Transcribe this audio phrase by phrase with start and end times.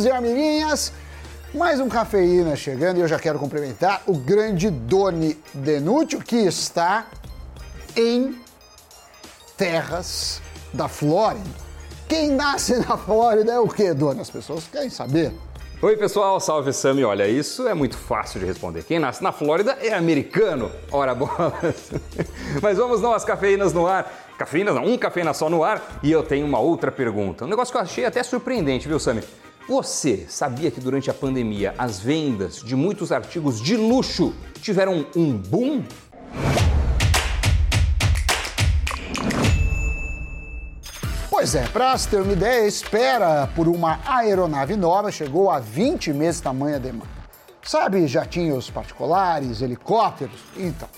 [0.00, 0.92] amiguinhos e amiguinhas.
[1.52, 7.06] Mais um cafeína chegando e eu já quero cumprimentar o grande Doni Denútil que está
[7.96, 8.38] em
[9.56, 10.40] terras
[10.72, 11.50] da Flórida.
[12.08, 14.20] Quem nasce na Flórida é o quê, Doni?
[14.20, 15.32] As pessoas querem saber.
[15.82, 17.04] Oi, pessoal, salve Sammy.
[17.04, 18.84] Olha, isso é muito fácil de responder.
[18.84, 20.70] Quem nasce na Flórida é americano.
[20.92, 21.90] Ora, bolas.
[22.62, 24.30] Mas vamos não às cafeínas no ar.
[24.38, 25.98] Cafeínas não, um cafeína só no ar.
[26.02, 27.44] E eu tenho uma outra pergunta.
[27.44, 29.22] Um negócio que eu achei até surpreendente, viu, Sammy?
[29.70, 35.36] Você sabia que durante a pandemia as vendas de muitos artigos de luxo tiveram um
[35.36, 35.84] boom?
[41.30, 46.14] Pois é, para se ter uma ideia, espera por uma aeronave nova chegou a 20
[46.14, 47.06] meses tamanha demanda.
[47.62, 50.40] Sabe jatinhos particulares, helicópteros?
[50.56, 50.88] Então,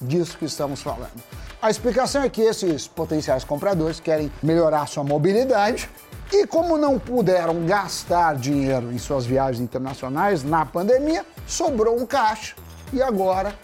[0.00, 1.22] disso que estamos falando.
[1.62, 5.88] A explicação é que esses potenciais compradores querem melhorar sua mobilidade
[6.34, 12.56] e, como não puderam gastar dinheiro em suas viagens internacionais na pandemia, sobrou um caixa
[12.92, 13.54] e agora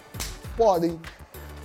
[0.55, 0.97] podem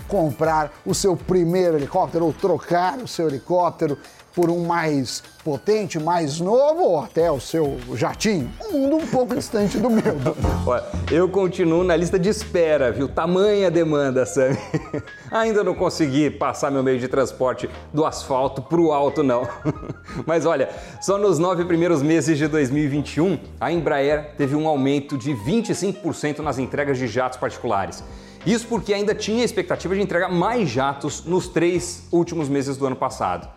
[0.08, 3.97] comprar o seu primeiro helicóptero ou trocar o seu helicóptero
[4.37, 8.53] por um mais potente, mais novo ou até o seu jatinho.
[8.69, 10.15] Um mundo um pouco distante do meu.
[10.67, 13.09] Olha, eu continuo na lista de espera, viu?
[13.09, 14.55] Tamanha demanda, Sam.
[15.33, 19.48] Ainda não consegui passar meu meio de transporte do asfalto para o alto, não.
[20.27, 20.69] Mas olha,
[21.00, 26.59] só nos nove primeiros meses de 2021, a Embraer teve um aumento de 25% nas
[26.59, 28.05] entregas de jatos particulares.
[28.45, 32.95] Isso porque ainda tinha expectativa de entregar mais jatos nos três últimos meses do ano
[32.95, 33.48] passado.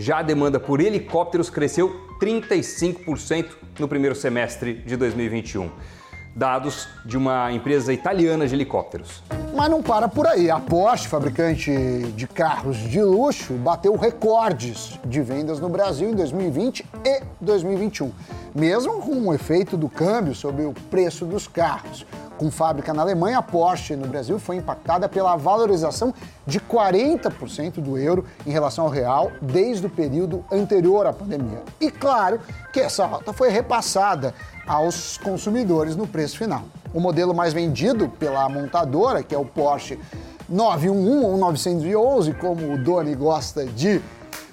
[0.00, 3.48] Já a demanda por helicópteros cresceu 35%
[3.80, 5.68] no primeiro semestre de 2021.
[6.36, 9.24] Dados de uma empresa italiana de helicópteros.
[9.56, 10.48] Mas não para por aí.
[10.52, 11.72] A Porsche, fabricante
[12.14, 18.12] de carros de luxo, bateu recordes de vendas no Brasil em 2020 e 2021,
[18.54, 22.06] mesmo com o efeito do câmbio sobre o preço dos carros.
[22.38, 26.14] Com fábrica na Alemanha, a Porsche no Brasil foi impactada pela valorização
[26.46, 31.64] de 40% do euro em relação ao real desde o período anterior à pandemia.
[31.80, 32.40] E claro
[32.72, 34.32] que essa alta foi repassada
[34.68, 36.62] aos consumidores no preço final.
[36.94, 39.98] O modelo mais vendido pela montadora, que é o Porsche
[40.48, 44.00] 911 ou 911, como o Doni gosta de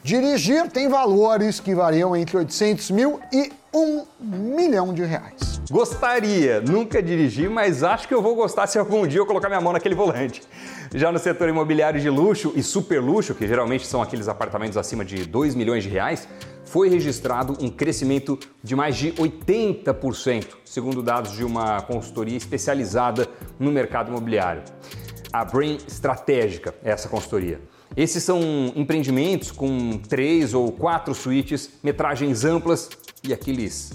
[0.04, 5.55] dirigir, tem valores que variam entre 800 mil e 1 milhão de reais.
[5.70, 9.60] Gostaria, nunca dirigi, mas acho que eu vou gostar se algum dia eu colocar minha
[9.60, 10.44] mão naquele volante.
[10.94, 15.04] Já no setor imobiliário de luxo e super luxo, que geralmente são aqueles apartamentos acima
[15.04, 16.28] de 2 milhões de reais,
[16.66, 23.28] foi registrado um crescimento de mais de 80%, segundo dados de uma consultoria especializada
[23.60, 24.62] no mercado imobiliário.
[25.34, 27.60] A Brain Estratégica é essa consultoria.
[27.98, 28.40] Esses são
[28.76, 32.90] empreendimentos com três ou quatro suítes, metragens amplas
[33.24, 33.92] e aqueles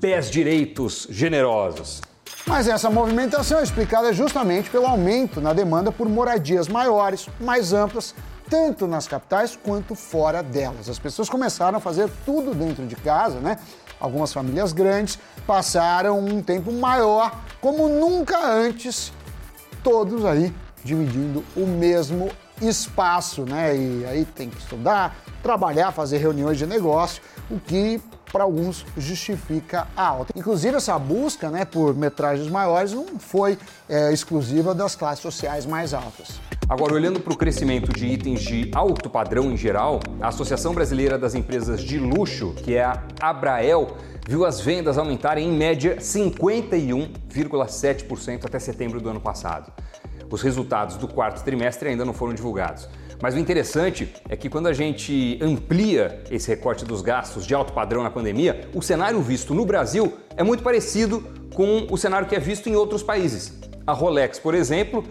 [0.00, 2.00] pés direitos generosos.
[2.46, 8.14] Mas essa movimentação é explicada justamente pelo aumento na demanda por moradias maiores, mais amplas,
[8.48, 10.88] tanto nas capitais quanto fora delas.
[10.88, 13.58] As pessoas começaram a fazer tudo dentro de casa, né?
[14.00, 19.12] Algumas famílias grandes passaram um tempo maior, como nunca antes,
[19.84, 22.30] todos aí dividindo o mesmo
[22.62, 23.76] espaço, né?
[23.76, 28.00] E aí tem que estudar, trabalhar, fazer reuniões de negócio, o que
[28.32, 30.32] para alguns justifica a alta.
[30.36, 33.58] Inclusive, essa busca né, por metragens maiores não foi
[33.88, 36.40] é, exclusiva das classes sociais mais altas.
[36.68, 41.18] Agora, olhando para o crescimento de itens de alto padrão em geral, a Associação Brasileira
[41.18, 43.96] das Empresas de Luxo, que é a Abrael,
[44.28, 49.72] viu as vendas aumentarem em média 51,7% até setembro do ano passado.
[50.30, 52.88] Os resultados do quarto trimestre ainda não foram divulgados.
[53.20, 57.72] Mas o interessante é que quando a gente amplia esse recorte dos gastos de alto
[57.72, 61.22] padrão na pandemia, o cenário visto no Brasil é muito parecido
[61.54, 63.58] com o cenário que é visto em outros países.
[63.86, 65.04] A Rolex, por exemplo,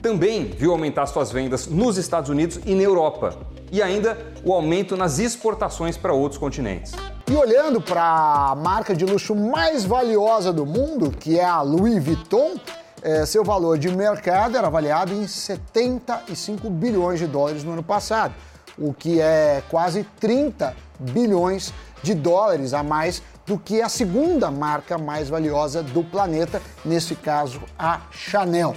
[0.00, 3.38] também viu aumentar suas vendas nos Estados Unidos e na Europa.
[3.70, 6.92] E ainda o aumento nas exportações para outros continentes.
[7.30, 8.02] E olhando para
[8.50, 12.56] a marca de luxo mais valiosa do mundo, que é a Louis Vuitton,
[13.02, 18.32] é, seu valor de mercado era avaliado em 75 bilhões de dólares no ano passado,
[18.78, 24.96] o que é quase 30 bilhões de dólares a mais do que a segunda marca
[24.96, 28.74] mais valiosa do planeta, nesse caso a Chanel.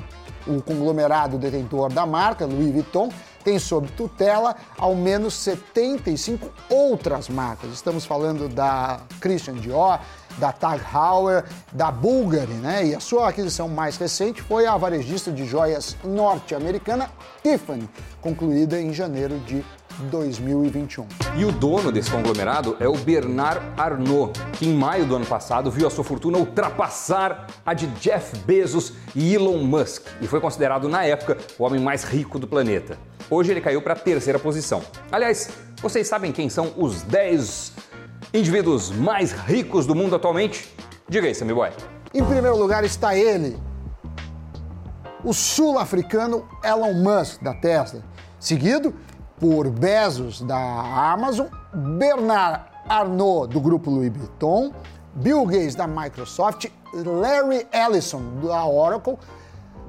[0.48, 3.10] O conglomerado detentor da marca, Louis Vuitton,
[3.44, 7.72] tem sob tutela ao menos 75 outras marcas.
[7.72, 10.00] Estamos falando da Christian Dior,
[10.37, 12.87] da Tag Heuer, da Bulgari, né?
[12.87, 17.09] E a sua aquisição mais recente foi a varejista de joias norte-americana
[17.41, 17.89] Tiffany,
[18.21, 19.63] concluída em janeiro de
[20.11, 21.07] 2021.
[21.37, 25.71] E o dono desse conglomerado é o Bernard Arnault, que em maio do ano passado
[25.71, 30.89] viu a sua fortuna ultrapassar a de Jeff Bezos e Elon Musk e foi considerado
[30.89, 32.97] na época o homem mais rico do planeta.
[33.29, 34.83] Hoje ele caiu para a terceira posição.
[35.11, 35.49] Aliás,
[35.81, 37.73] vocês sabem quem são os 10
[38.35, 40.73] indivíduos mais ricos do mundo atualmente?
[41.07, 41.71] Diga aí, Sammy Boy.
[42.13, 43.57] Em primeiro lugar está ele,
[45.23, 48.01] o sul-africano Elon Musk, da Tesla,
[48.39, 48.93] seguido
[49.39, 54.73] por Bezos, da Amazon, Bernard Arnault, do grupo Louis Vuitton,
[55.15, 59.17] Bill Gates, da Microsoft, Larry Ellison, da Oracle,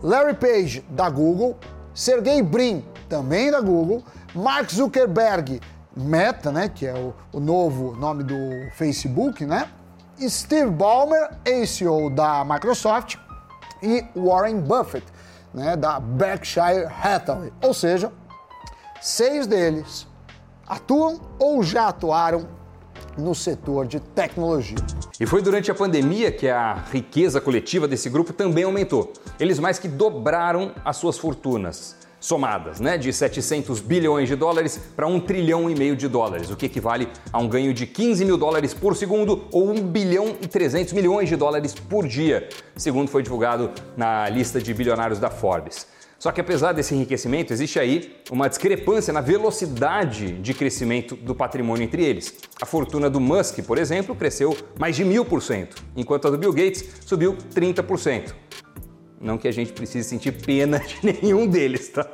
[0.02, 1.56] Larry Page, da Google,
[1.94, 4.02] Sergey Brin, também da Google,
[4.34, 5.60] Mark Zuckerberg,
[5.96, 8.37] Meta, né, que é o, o novo nome do
[8.75, 9.69] Facebook, né,
[10.20, 11.31] Steve Ballmer,
[11.66, 13.16] CEO da Microsoft,
[13.82, 15.06] e Warren Buffett,
[15.52, 17.52] né, da Berkshire Hathaway.
[17.62, 18.12] Ou seja,
[19.00, 20.06] seis deles
[20.66, 22.49] atuam ou já atuaram
[23.16, 24.76] no setor de tecnologia.
[25.19, 29.12] E foi durante a pandemia que a riqueza coletiva desse grupo também aumentou.
[29.40, 35.06] Eles mais que dobraram as suas fortunas somadas, né, de 700 bilhões de dólares para
[35.06, 38.36] 1 trilhão e meio de dólares, o que equivale a um ganho de 15 mil
[38.36, 43.22] dólares por segundo ou 1 bilhão e 300 milhões de dólares por dia, segundo foi
[43.22, 45.86] divulgado na lista de bilionários da Forbes.
[46.18, 51.84] Só que apesar desse enriquecimento, existe aí uma discrepância na velocidade de crescimento do patrimônio
[51.84, 52.34] entre eles.
[52.60, 56.38] A fortuna do Musk, por exemplo, cresceu mais de mil por cento, enquanto a do
[56.38, 58.45] Bill Gates subiu 30%.
[59.20, 62.06] Não que a gente precise sentir pena de nenhum deles, tá?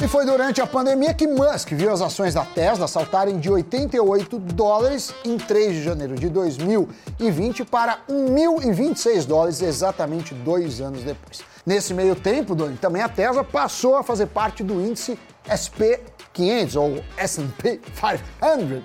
[0.00, 4.38] E foi durante a pandemia que Musk viu as ações da Tesla saltarem de 88
[4.38, 11.40] dólares em 3 de janeiro de 2020 para 1.026 dólares exatamente dois anos depois.
[11.66, 15.18] Nesse meio tempo, Doni, também a Tesla passou a fazer parte do índice
[15.48, 18.82] SP500 ou S&P 500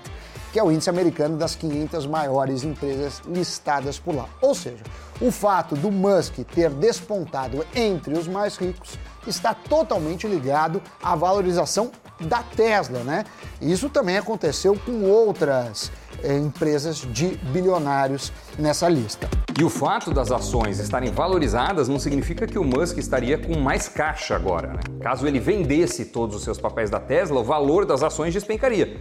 [0.54, 4.28] que é o índice americano das 500 maiores empresas listadas por lá.
[4.40, 4.84] Ou seja,
[5.20, 8.96] o fato do Musk ter despontado entre os mais ricos
[9.26, 11.90] está totalmente ligado à valorização
[12.20, 13.24] da Tesla, né?
[13.60, 15.90] Isso também aconteceu com outras
[16.22, 19.28] eh, empresas de bilionários nessa lista.
[19.58, 23.88] E o fato das ações estarem valorizadas não significa que o Musk estaria com mais
[23.88, 24.74] caixa agora.
[24.74, 24.80] Né?
[25.00, 29.00] Caso ele vendesse todos os seus papéis da Tesla, o valor das ações despencaria.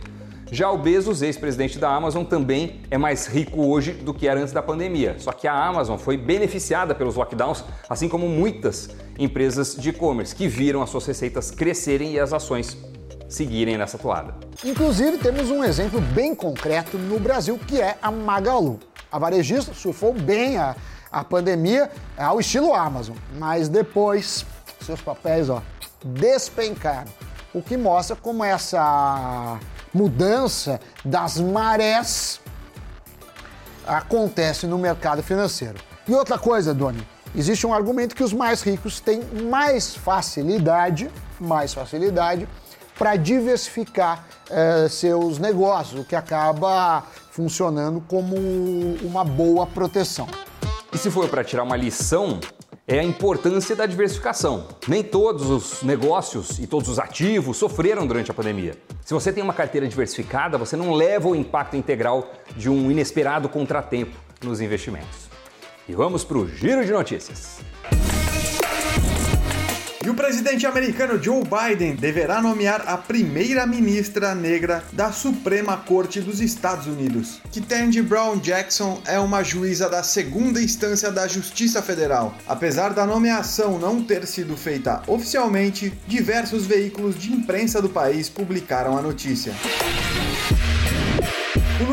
[0.53, 4.53] Já o Bezos, ex-presidente da Amazon, também é mais rico hoje do que era antes
[4.53, 5.15] da pandemia.
[5.17, 10.47] Só que a Amazon foi beneficiada pelos lockdowns, assim como muitas empresas de e-commerce que
[10.47, 12.77] viram as suas receitas crescerem e as ações
[13.27, 14.35] seguirem nessa toada.
[14.63, 18.79] Inclusive, temos um exemplo bem concreto no Brasil, que é a Magalu.
[19.11, 20.75] A varejista surfou bem a,
[21.11, 24.45] a pandemia ao estilo Amazon, mas depois
[24.81, 25.63] seus papéis ó,
[26.05, 27.11] despencaram.
[27.55, 29.59] O que mostra como essa
[29.93, 32.39] mudança das marés
[33.85, 35.75] acontece no mercado financeiro.
[36.07, 37.05] E outra coisa, Doni,
[37.35, 41.09] existe um argumento que os mais ricos têm mais facilidade,
[41.39, 42.47] mais facilidade
[42.97, 48.35] para diversificar eh, seus negócios, o que acaba funcionando como
[49.01, 50.27] uma boa proteção.
[50.91, 52.39] E se for para tirar uma lição,
[52.87, 54.67] é a importância da diversificação.
[54.87, 58.77] Nem todos os negócios e todos os ativos sofreram durante a pandemia.
[59.03, 63.49] Se você tem uma carteira diversificada, você não leva o impacto integral de um inesperado
[63.49, 65.29] contratempo nos investimentos.
[65.87, 67.59] E vamos para o giro de notícias.
[70.05, 76.19] E o presidente americano Joe Biden deverá nomear a primeira ministra negra da Suprema Corte
[76.19, 77.39] dos Estados Unidos.
[77.49, 82.35] Ketanji Brown Jackson é uma juíza da segunda instância da Justiça Federal.
[82.45, 88.97] Apesar da nomeação não ter sido feita oficialmente, diversos veículos de imprensa do país publicaram
[88.97, 89.53] a notícia.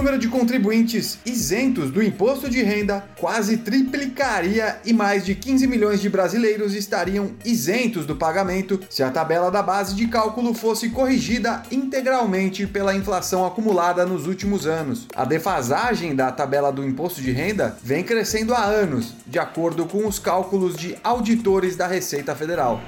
[0.01, 6.01] Número de contribuintes isentos do imposto de renda quase triplicaria e mais de 15 milhões
[6.01, 11.63] de brasileiros estariam isentos do pagamento se a tabela da base de cálculo fosse corrigida
[11.71, 15.07] integralmente pela inflação acumulada nos últimos anos.
[15.15, 20.07] A defasagem da tabela do imposto de renda vem crescendo há anos, de acordo com
[20.07, 22.81] os cálculos de auditores da Receita Federal.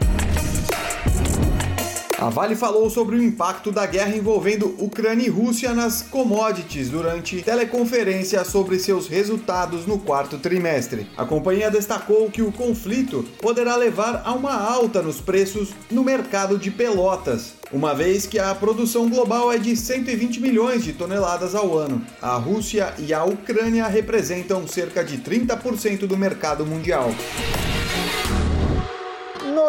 [2.22, 7.42] A Vale falou sobre o impacto da guerra envolvendo Ucrânia e Rússia nas commodities durante
[7.42, 11.08] teleconferência sobre seus resultados no quarto trimestre.
[11.16, 16.56] A companhia destacou que o conflito poderá levar a uma alta nos preços no mercado
[16.56, 21.76] de pelotas, uma vez que a produção global é de 120 milhões de toneladas ao
[21.76, 22.06] ano.
[22.22, 27.10] A Rússia e a Ucrânia representam cerca de 30% do mercado mundial.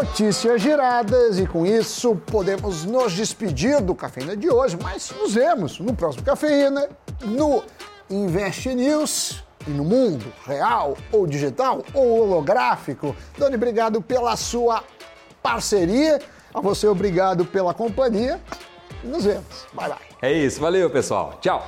[0.04, 5.80] Notícias giradas e com isso podemos nos despedir do Cafeína de hoje, mas nos vemos
[5.80, 6.90] no próximo Cafeína,
[7.22, 7.64] no
[8.10, 13.16] Invest News e no mundo real ou digital ou holográfico.
[13.38, 14.84] Doni, obrigado pela sua
[15.42, 16.20] parceria.
[16.54, 18.42] A você, obrigado pela companhia.
[19.06, 19.66] Nos vemos.
[19.74, 19.98] Bye, bye.
[20.22, 20.60] É isso.
[20.60, 21.38] Valeu, pessoal.
[21.40, 21.66] Tchau.